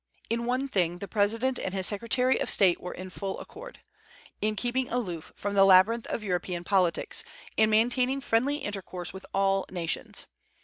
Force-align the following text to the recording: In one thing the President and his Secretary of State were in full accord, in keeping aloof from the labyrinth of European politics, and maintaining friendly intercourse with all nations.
In 0.31 0.45
one 0.47 0.67
thing 0.67 0.97
the 0.97 1.07
President 1.07 1.59
and 1.59 1.75
his 1.75 1.85
Secretary 1.85 2.41
of 2.41 2.49
State 2.49 2.81
were 2.81 2.91
in 2.95 3.11
full 3.11 3.39
accord, 3.39 3.81
in 4.41 4.55
keeping 4.55 4.89
aloof 4.89 5.31
from 5.35 5.53
the 5.53 5.63
labyrinth 5.63 6.07
of 6.07 6.23
European 6.23 6.63
politics, 6.63 7.23
and 7.55 7.69
maintaining 7.69 8.19
friendly 8.19 8.55
intercourse 8.55 9.13
with 9.13 9.27
all 9.31 9.67
nations. 9.69 10.25